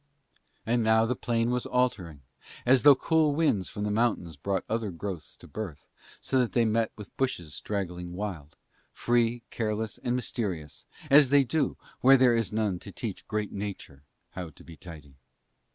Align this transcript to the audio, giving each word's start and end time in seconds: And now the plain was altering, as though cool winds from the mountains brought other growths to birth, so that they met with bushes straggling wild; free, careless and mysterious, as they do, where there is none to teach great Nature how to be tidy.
And 0.65 0.81
now 0.81 1.05
the 1.05 1.15
plain 1.15 1.51
was 1.51 1.67
altering, 1.67 2.23
as 2.65 2.81
though 2.81 2.95
cool 2.95 3.35
winds 3.35 3.69
from 3.69 3.83
the 3.83 3.91
mountains 3.91 4.35
brought 4.35 4.65
other 4.67 4.89
growths 4.89 5.35
to 5.37 5.47
birth, 5.47 5.85
so 6.19 6.39
that 6.39 6.53
they 6.53 6.65
met 6.65 6.91
with 6.97 7.15
bushes 7.17 7.53
straggling 7.53 8.13
wild; 8.13 8.55
free, 8.91 9.43
careless 9.51 9.99
and 9.99 10.15
mysterious, 10.15 10.87
as 11.11 11.29
they 11.29 11.43
do, 11.43 11.77
where 11.99 12.17
there 12.17 12.35
is 12.35 12.51
none 12.51 12.79
to 12.79 12.91
teach 12.91 13.27
great 13.27 13.51
Nature 13.51 14.01
how 14.31 14.49
to 14.49 14.63
be 14.63 14.75
tidy. 14.75 15.17